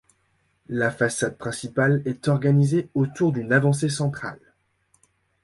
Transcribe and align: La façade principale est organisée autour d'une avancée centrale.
La 0.67 0.89
façade 0.89 1.37
principale 1.37 2.01
est 2.05 2.27
organisée 2.27 2.89
autour 2.95 3.31
d'une 3.33 3.53
avancée 3.53 3.87
centrale. 3.87 4.39